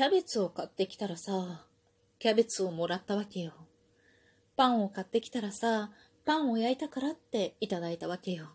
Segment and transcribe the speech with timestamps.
[0.00, 1.66] キャベツを買ってきたらさ、
[2.18, 3.52] キャベツをもらったわけよ。
[4.56, 5.90] パンを買ってきたらさ、
[6.24, 8.46] パンを焼いたからっていただいたわけよ。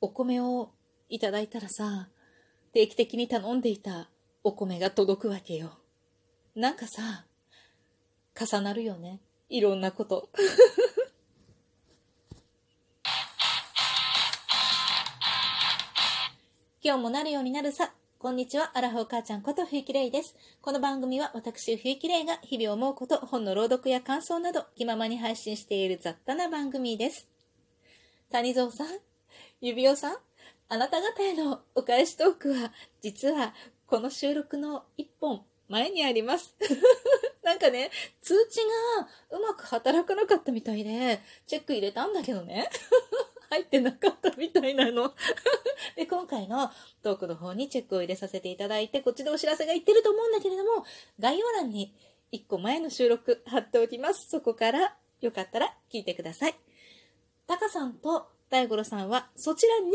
[0.00, 0.70] お米を
[1.10, 2.08] いただいたらさ、
[2.72, 4.08] 定期的に頼んでいた
[4.42, 5.78] お米が届くわけよ。
[6.54, 7.26] なんかさ、
[8.34, 9.20] 重なるよね。
[9.50, 10.30] いろんなこと。
[16.82, 17.92] 今日もなるようになるさ。
[18.24, 20.34] こんにちは、アラフォー母ちゃんこと冬木玲です。
[20.62, 27.28] この番組は私冬木玲が日々思うこと、本の朗読や感想など気ままに配信している雑多な番組です。
[28.32, 28.86] 谷蔵さん、
[29.60, 30.16] 指輪さん、
[30.70, 33.52] あなた方へのお返しトークは、実は
[33.86, 36.56] この収録の一本前にあります。
[37.44, 37.90] なんかね、
[38.22, 38.56] 通知
[39.30, 42.70] がうまく働かなかったみたいで、チェック入れたんだけどね。
[43.54, 45.14] 入ってなかったみたいなの。
[45.96, 46.70] で、今回の
[47.02, 50.84] トークの方にチェックを入れさせていただいて、こっちでお知らせがいってると思うんだけれども、
[51.20, 51.94] 概要欄に
[52.32, 54.28] 1個前の収録貼っておきます。
[54.28, 56.54] そこからよかったら聞いてください。
[57.46, 59.94] タカさんと大五郎さんはそちらにも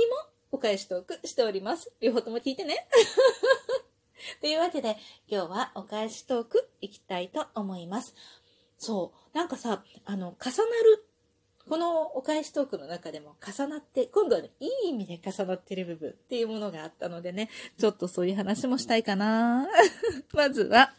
[0.51, 1.91] お返しトークしております。
[1.99, 2.87] 両方とも聞いてね。
[4.41, 4.97] というわけで、
[5.27, 8.15] 今日はお返しトークいきたいと思います。
[8.77, 9.37] そう。
[9.37, 11.05] なんかさ、あの、重なる、
[11.69, 19.67] このお返しトークの中でも重なって、今度はね、いい意味で重なってる部分っていうものがあったのでね、ちょっとそういう話もしたいかな
[20.33, 20.95] まずは、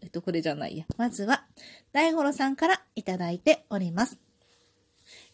[0.00, 0.86] えっと、これじゃないや。
[0.96, 1.46] まずは、
[1.92, 4.18] 大五郎さんからいただいております。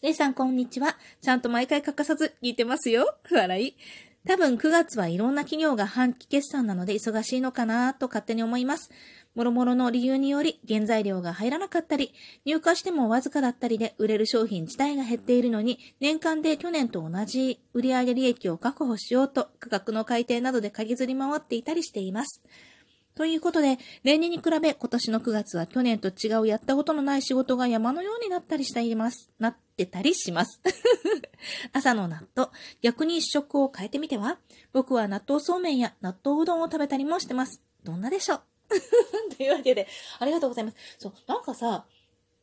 [0.02, 0.98] レイさん、こんにちは。
[1.22, 3.16] ちゃんと毎回欠かさず聞いてますよ。
[3.30, 3.74] 笑い。
[4.26, 8.90] 多分9月はいろんな企業が半期決算なので忙しいのかなと勝手に思います。
[9.38, 12.12] もろもろの理由により原材料が入らなかったり、
[12.44, 22.42] 入荷してもわずかだったりで売れる商品自体が減っているのに、年間で去年と同じ売上利益を確保しようと価格の改定などで鍵ずり回っていたりしています。
[23.14, 29.30] ということで、例年に比べ今年の9月は去年と違うやったことのない仕事が山のようになったりしています。
[29.38, 30.60] なってたりします。
[31.72, 32.50] 朝の納豆、
[32.82, 34.38] 逆に一食を変えてみては？
[34.72, 37.62] 僕は納豆そうめんや納豆うどんを食べたりもしてます。
[37.84, 38.40] どんなでしょう？
[39.36, 39.86] というわけで、
[40.18, 40.76] ありがとうございます。
[40.98, 41.86] そう、なんかさ、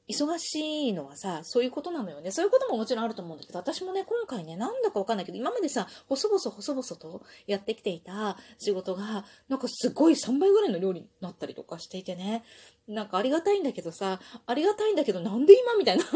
[0.07, 0.59] 忙し
[0.89, 2.29] いのはさ、そういうことなのよね。
[2.31, 12.43] そういうことももちろんあると思うんだけど、私もね、今回ね、なんだかわかんないけど、今までさ、細々細々とやってきていた仕事が、なんかすごい3倍ぐらいの量になったりとかしていてね、
[12.87, 16.03] なんかありがたいんだけどさ、ありがたいんだけど、なんで今みたいな。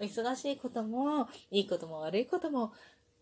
[0.00, 2.72] 忙しいことも、いいことも悪いことも、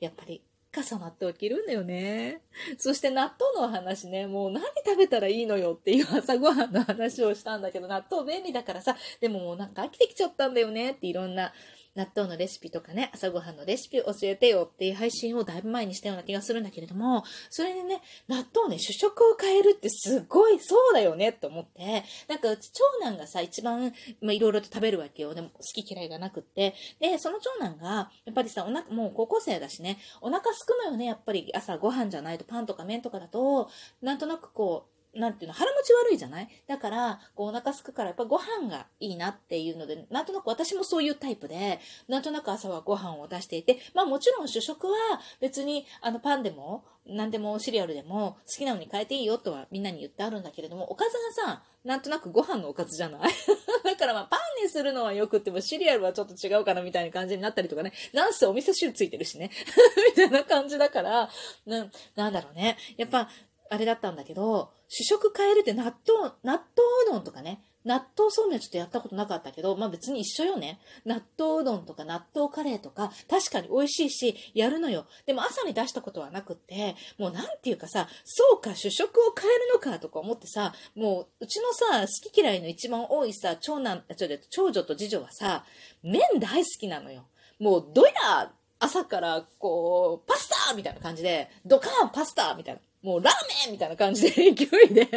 [0.01, 0.43] やっぱり
[0.83, 2.43] 重なって起きるんだよね。
[2.79, 11.53] そして納豆の話ね、もう何食べたらいいのよっていう朝ごはんの話をしたんだけど、納豆便利だからさ、でももうなんか飽きてきちゃったんだよねっていろんな
[11.97, 25.35] 納豆のレシピとかね、朝ごはんのレシピ教えてよっていう配信をだいぶ前にしたような気がするんだけれども、それでね、納豆ね、主食を変えるってすごいそうだよねって思って、なんかうち長男がさ、一番、まあ、いろいろと食べるわけよ。
[25.35, 26.75] でも好き嫌いがなくって。
[27.01, 33.71] で、その長男が、やっぱりさ、おなもう高校生だしね、お腹すくのよね、やっぱり朝ご飯じゃないとパンとか麺とかだと、
[34.03, 36.49] なんとなくこう、なんていうの、腹持ち悪いじゃない？
[36.67, 44.93] だから、こうお腹すくからやっぱご飯がいいなっていうので、なんとなく私もそういうタイプで、なんとなく朝はご飯を出していて、まあもちろん主食は
[45.41, 51.13] 別にあのパンでも、何でもシリアルでも好きなのに変えていいよとはみんなに言ってあるんだけれども、おかず
[51.45, 53.31] がさ、なんとなくご飯のおかずじゃない？
[53.85, 57.93] だからまあパンにするのはよくってもシリアルはちょっと違うかなみたいな感じになったりとかね。
[58.13, 59.51] なんせお味噌汁ついてるしね。
[60.11, 61.31] みたいな感じだから、
[61.65, 62.77] な、なんだろうね。
[62.97, 63.29] やっぱ、
[63.71, 66.61] あれだったんだけど、主食変えるって納豆、納豆
[67.09, 70.81] うどんとかね、納豆そうめんちょっとやったことなかったけど、まあ別に一緒よね。
[71.05, 75.07] 納豆うどんとか納豆カレーとか、確かに美味しいし、やるのよ。
[75.25, 85.65] でも朝に出したことはなくって、もうなんていうかさ、そうか、主食を変えるのかとか思ってさ、もう、うちのさ、好き嫌いの一番多いさ、長男、ちょ、長女と次女はさ、
[86.03, 87.29] 麺大好きなのよ。
[87.61, 92.81] もう、どや朝からこう、パスタみたいな感じで、ドカーンパスタみたいな。
[93.07, 95.09] もうラーメンみたいな感じで 勢いで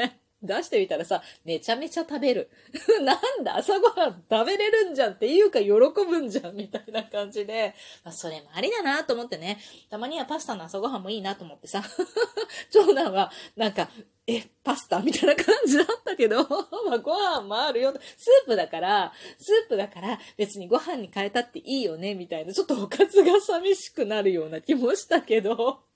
[0.43, 2.51] 出してみたらさ、めちゃめちゃ食べる。
[3.01, 9.59] なんだ、朝ごはん食べれるんじゃんっていうか喜ぶんじゃんみたいな感じで、まあ、それもありだなと思ってね、
[9.89, 11.83] たまにはパスタの朝ごはんもいいなと思ってさ、
[12.71, 13.89] 長男はなんか、
[14.27, 16.47] え、パスタみたいな感じだったけど、
[16.87, 17.91] まあご飯もあるよ。
[18.15, 25.88] スープだから、スープだから別にご飯に変えたっていいよね、みたいな、ちょっとおかずが寂しくなるような気もしたけど、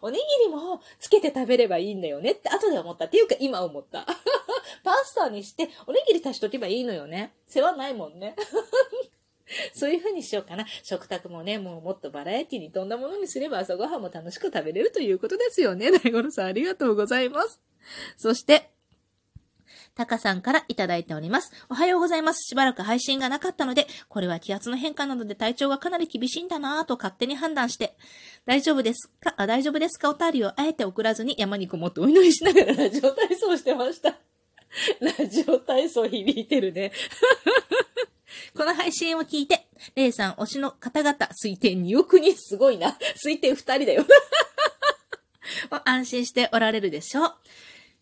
[0.00, 3.06] おにぎりもつけて食べればいいんだよねって後で思った。
[3.06, 4.06] っていうか今思った。
[4.82, 7.34] パスタにしておにぎり足しとけばいいのよね。
[7.46, 8.36] 世話ないもんね。
[9.74, 10.66] そういう風にしようかな。
[10.82, 15.90] 食卓もね、もうもっとバラエティに富んだものにすれば朝ごはんも楽しく食べれるということですよね。
[15.90, 17.60] 大五郎さんありがとうございます。
[18.16, 18.70] そして、
[19.94, 21.52] タカさんからいただいております。
[21.68, 22.42] おはようございます。
[22.42, 27.96] しばらく配信がなかったので、これは気圧の変化などで体調がかなり厳しいんだなぁと勝手に判断して、
[28.46, 30.10] 大丈夫ですか、あ大丈夫ですか？
[30.10, 34.16] お便りをあえて送らずに山にこもってお祈りしながら ラジオ体操してました。
[35.18, 36.92] ラジオ体操響いてるね。
[38.56, 41.14] この配信を聞いて、レイさん推しの方々、
[41.44, 42.98] 推定2億人、すごいな。
[43.24, 44.04] 推定2人だよ。
[45.84, 47.34] 安心しておられるでしょう。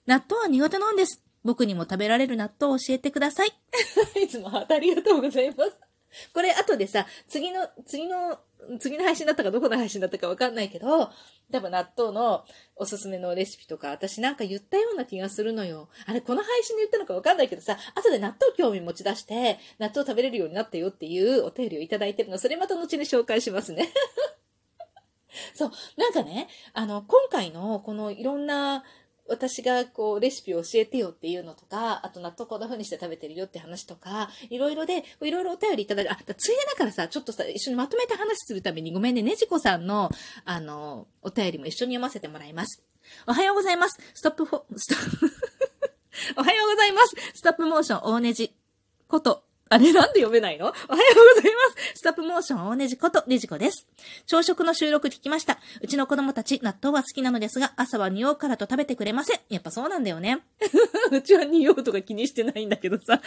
[0.07, 1.22] 納豆は苦手なんです。
[1.45, 3.53] 僕にも食べられる納豆を教えてください。
[4.23, 5.79] いつもありがとうございます。
[6.33, 8.39] これ、後でさ、次の、次の、
[8.79, 11.11] 次の配信だったかどこの配信だったかわかんないけど、
[11.51, 12.45] 多分納豆の
[12.77, 15.89] おすすめのレシピとか、私なんか言ったような気がするのよ。
[16.07, 23.89] あれ、この配信で言ったのかわかんないけどさ、後で納豆興味持ち出して、納豆食べれるようになったよっていうお便りをいただいてるの、それまた後に紹介しますね。
[25.55, 28.85] そう、なんかね、あの、今回のこのいろんな
[29.29, 40.11] 私がこうレシピを教えてよっていうのとか、あと納豆こんな風にして食べてるよって話とか、いろいろで、いろいろお便りいただいて、あ、ついでだからさ、ちょっとさ、一緒にまとめて話するためにごめんね、ねじこさんの、
[40.45, 42.83] あの、お便りも一緒に読ませてもらいます。
[43.27, 43.99] おはようございます。
[44.15, 45.31] ストップフォ、ストップ
[46.37, 47.15] おはようございます。
[47.35, 48.55] ストップモーション大ネジ
[49.09, 50.67] こと、あれなんで読めないの？
[50.67, 51.59] おはようございま
[51.95, 51.95] す。
[51.95, 53.87] ストップモーション大ネジことネジコです。
[54.27, 55.59] 朝食の収録聞きました。
[55.81, 59.41] うちの子供たち納豆は好きなのですが、朝は匂うからと食べてくれません。
[59.49, 60.41] やっぱそうなんだよね。
[61.11, 63.23] うちは匂うとか気にしてないんだけどさ。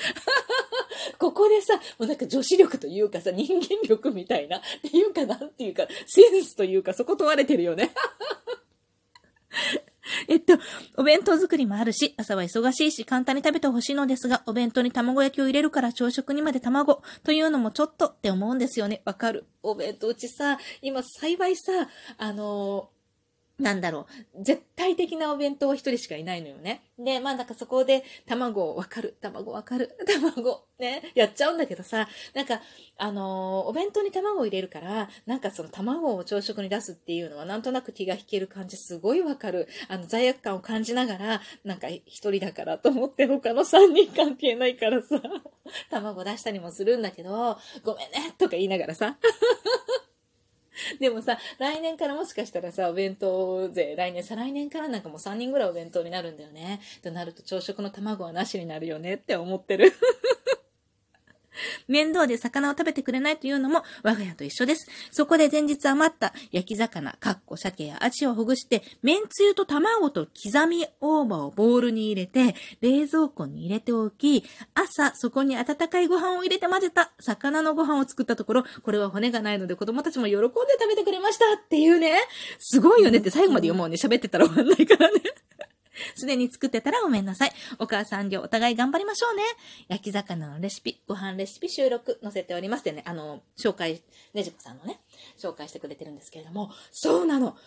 [1.17, 7.89] ここでさ、もうなんか女子力というかさ、人間力みたいな、っていうかなんていうか、センスというか、そこ問われてるよね。
[10.97, 19.01] お弁当作りもあるし、朝は忙しいし、簡単に食べてほしいのですが、お弁当に卵焼きを入れるから朝食にまで卵というのもちょっとって思うんですよね。
[19.05, 19.45] わかる。
[19.61, 22.89] お弁当うちさ、今幸いさ、あの
[23.59, 24.07] なんだろ
[24.37, 26.83] う、絶対的なお弁当は一人しかいないのよね。
[26.99, 30.65] で、まあなんかそこで卵わかる、卵わかる、 卵。
[30.77, 32.59] ね、やっちゃうんだけどさ、なんか、
[32.97, 39.69] あのー、お弁当に卵を入れるから、なんかその卵を朝食に出すっていうのはなんとなく気が引ける感じすごいわかる。
[39.87, 45.21] あの、罪悪感を感じながら、なんか一人だからと思って他の三人関係ないからさ、
[45.89, 48.33] 卵出したりもするんだけど、ごめんね。
[48.37, 49.17] とか言いながらさ、
[50.99, 56.81] でもさ、来年からもしかしたらさ、お弁当税、来年、再来年からなんかもう3人ぐらいお弁当になるんだよね。
[57.01, 59.93] となると朝食の卵はなしになるよねって思ってる。
[61.87, 64.87] 面倒で魚を食べてくれないというのも我が家と一緒です。
[65.11, 74.43] そこで前日余った焼き魚、かっこ鮭やアジをほぐして、麺つゆと卵と刻み大葉をボウルに入れて、冷蔵庫に入れておき、
[74.73, 80.47] 朝そこに温かいご飯を入れて混ぜた魚のご飯を作ったところ、これは骨がないので子供たちも喜んで
[80.79, 82.17] 食べてくれましたっていうね。
[82.59, 83.95] すごいよねって最後まで読もうね。
[83.95, 85.21] 喋ってたら終わんないからね。
[86.15, 87.51] すでに作ってたらごめんなさい。
[87.79, 89.43] お母さん業お互い頑張りましょうね。
[89.87, 94.01] 焼き魚のレシピ、ご飯レシピ収録載せておりますでね、あの、紹介、
[94.33, 94.99] ねじこさんのね、
[95.37, 97.57] 紹介してくれてるんですけれども、そうなの。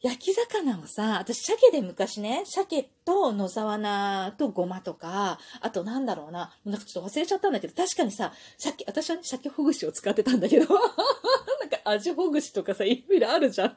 [0.00, 10.66] 焼き魚をさ、私、鮭で昔ね、鮭と野沢菜とごまとか、あとなんだろうな、なんかちょっと忘れちゃったんだけど、確かにさ、鮭、私はね、鮭ほぐしを使ってたんだけど、
[11.68, 13.76] なんか味ほぐしとかさ、いろいろあるじゃん。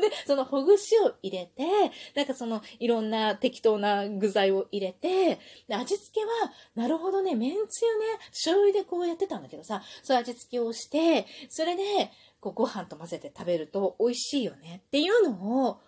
[0.00, 1.64] で、そのほぐしを入れて、
[2.14, 15.80] なんかその、いろんな適当な具材を入れて、で、味付けは、なるほどね、めんつゆね、醤油でこうやってたんだけどさ、そういう味付けをして、それで、こうご飯と混ぜて食べると美味しいよねっていうのを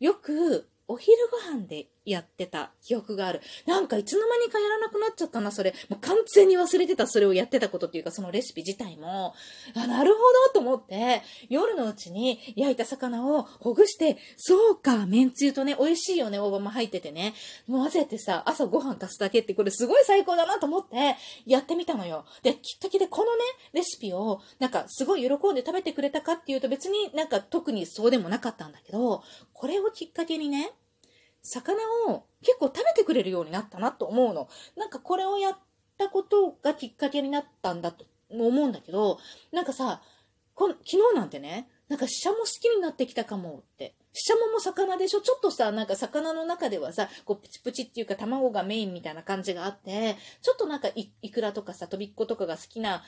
[0.00, 3.40] よくお昼ご飯でやってた記憶がある。
[3.66, 5.74] なんかいつの間にかやらなくなっちゃったな、それ。
[5.90, 9.34] もう完全に忘れてた、それをやってたことっていうか、そのレシピ自体も。
[9.74, 17.34] あ、なるほどと思って、夜のうちに焼いた魚をほぐして、そうか、めんつゆとね、美味しいよね、大葉も入っててね。
[17.68, 22.24] 混ぜてさ、朝ご飯足すだけって、これすごい最高だなと思って、やってみたのよ。
[22.42, 29.22] で、きっかけでこのね、レシピを、なんかすごい喜んで食べてくれたかっていうと別になんか特にそうでもなかったんだけど、
[29.52, 30.72] これをきっかけにね、
[31.46, 34.48] 魚を結構食べてくれるようになったなと思うの。
[34.76, 35.58] なんかこれをやっ
[35.98, 39.18] たことがきっかけになったんだと思うんだけど、
[39.52, 40.02] なんかさ、
[40.54, 43.94] こ昨日なんてね、なんかシシャモ好きになってきたかもって。
[44.12, 45.20] シシャモも魚でしょ？
[45.20, 53.04] ちょっとさ、なんか魚の中ではさ、こうプチプチっていうか卵がメインみたいな感じがあって、ちょっとなんかイクラとかさ、とびっことかが好きな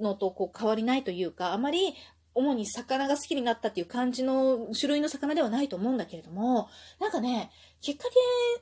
[0.00, 1.94] のとこう変わりないというか、あまり
[2.34, 6.68] 主に魚が好きになったっていう感じの種類の魚ではないと思うんだけれども、
[7.00, 8.04] なんかね、きっか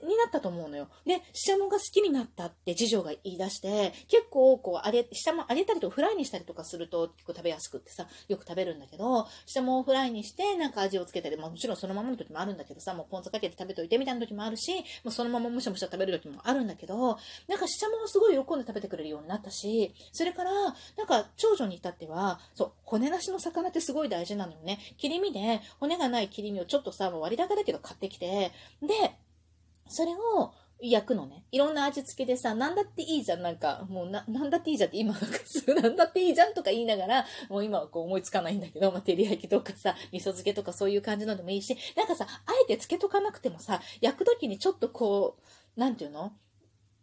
[0.00, 0.88] けになったと思うのよ。
[1.06, 14.72] で、シシャモが好きになったって次女が言い出して、結構こう、あれ、シシャモ揚げたりとフライにしたりとかすると結構食べやすくってさ、よく食べるんだけど、シシャモをフライにしてなんか味をつけたり、まあもちろんそのままの時もあるんだけどさ、もうポン酢かけて食べといてみたいな時もあるし、
[15.04, 17.18] もうそのままむしゃむしゃ食べる時もあるんだけど、
[17.48, 24.78] なんかシシャモをすごい喜んで食べてくれるようになったし、それから、なんか長女に至っては、そう、骨なしの魚ってすごい大事なのよね。
[24.98, 29.05] 切り身で、骨がない切り身をちょっとさ、割高だけど買ってきて、で、
[29.88, 31.44] それを焼くのね。
[31.50, 33.42] いろんな味付けでさ、なんだっていいじゃん。
[33.42, 45.38] なんか、もうな、なんだっていいじゃんって今なんかすぐ なんだっていいじゃんとか言いながら、もう今はこう思いつかないんだけど、まあ、照り焼きとかさ、味噌漬けとかそういう感じのでもいいし、なんかさ、あえて漬けとかなくてもさ、焼くときにちょっとこ
[45.76, 46.32] う、なんていうの？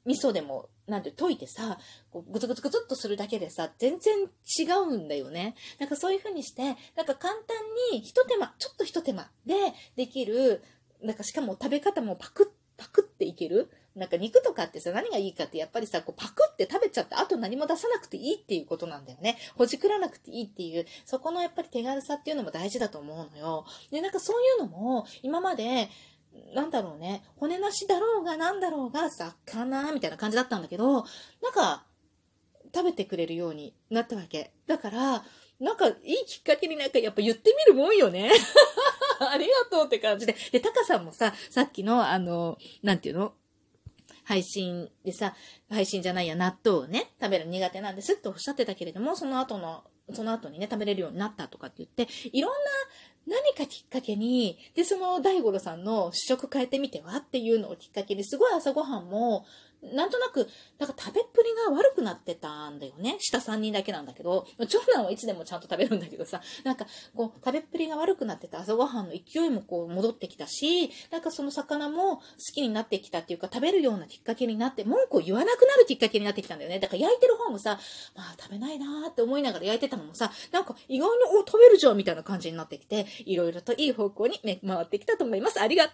[0.06, 1.80] 味噌でも、なんて溶いてさ、
[2.12, 5.56] こうぐつぐつぐつっとするだけでさ、全然違うんだよね。
[5.80, 7.58] なんかそういう風にして、なんか簡単
[7.94, 9.56] に一手間、ちょっと一手間で
[9.96, 10.62] できる、
[11.02, 12.48] なんかしかも食べ方もパクッ
[12.84, 13.70] パクっていける？
[13.96, 19.38] なんか肉とかってさ、何がいいかってやっぱりさ、こうパクって食べちゃってあと何も出さなくていいっていうことなんだよね。
[19.56, 23.66] ほじくらなくていいっていう、そこのやっぱり手軽さっていうのも大事だと思うのよ。
[23.92, 25.90] で、なんかそういうのも、今まで、
[26.56, 31.06] なんだろうね、骨なしだろうがなんだろうが、魚みたいな感じだったんだけど、
[31.42, 31.86] なんか、
[32.76, 34.52] 食べてくれるようになったわけ。
[34.66, 35.24] だから、
[35.60, 38.32] なんかいいきっかけになんかやっぱ言ってみるもんよね。
[39.32, 40.36] ありがとうって感じで。
[40.52, 43.34] で、タカさんもさ、さっきのあの、なんていうの？
[44.26, 45.36] 配信でさ、
[45.70, 52.58] 配信じゃないや、納豆をね、食べる苦手なんですっておっしゃってたけれども、その後の、その後にね、食べれるようになったとかって言って、いろんな
[53.28, 59.46] 何かきっかけに、で、その大五郎さんの試食変えてみてはっていうのをきっかけに、すごい朝ごはんも、
[59.92, 60.48] なんとなく、
[60.80, 63.18] なんか食べっぷりが悪くなってたんだよね。
[63.20, 66.86] 下3人だけなんだけど、長男はいつでもちゃんと食べるんだけどさ、なんか、
[67.16, 72.22] こう、食べっぷりが悪くなってた朝ごはんの勢いもこう戻ってきたし、なんかその魚も好
[72.54, 76.80] きになってきたっていうか、食べるようなきっかけになって、文句を言わなくなるきっかけになってきたんだよね。
[76.80, 77.80] だから焼いてる方もさ、
[78.16, 85.62] まあ食べないなーって思いながら焼いてたのもさ、なんか意外に、お、食べるじゃんみたいな感じになってきて、いろいろといい方向にね、回ってきたと思います。
[85.62, 85.94] ありがとう